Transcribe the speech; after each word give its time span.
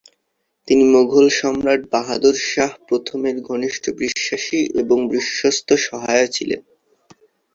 তিনি 0.67 0.83
মোগল 0.93 1.25
সম্রাট 1.39 1.81
বাহাদুর 1.91 2.37
শাহ 2.49 2.71
প্রথমের 2.87 3.35
ঘনিষ্ঠ 3.41 3.83
বিশ্বাসী 4.01 4.59
এবং 4.75 4.97
বিশ্বস্ত 5.09 5.67
সহায় 5.85 6.27
ছিলেন। 6.27 6.61